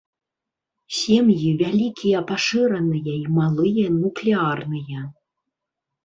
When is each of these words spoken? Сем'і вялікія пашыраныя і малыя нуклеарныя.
Сем'і 0.99 1.49
вялікія 1.63 2.21
пашыраныя 2.31 3.13
і 3.23 3.33
малыя 3.35 3.83
нуклеарныя. 3.99 4.99